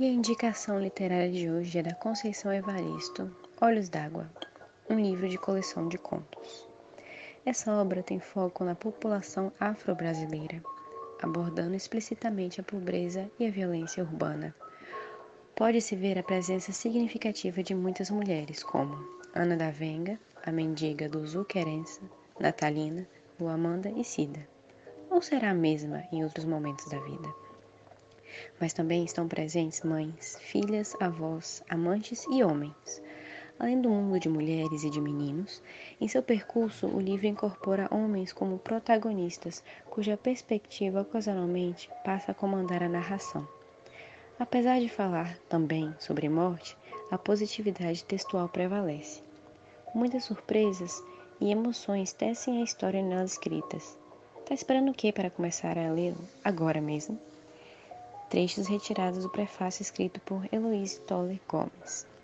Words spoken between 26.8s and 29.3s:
da vida? Mas também estão